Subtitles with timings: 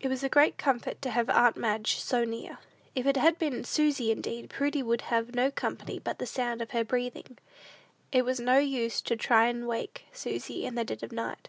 [0.00, 2.58] It was a great comfort to have aunt Madge so near.
[2.96, 6.60] If it had been Susy instead, Prudy would have had no company but the sound
[6.60, 7.38] of her breathing.
[8.10, 11.48] It was of no use to try to wake Susy in the dead of night.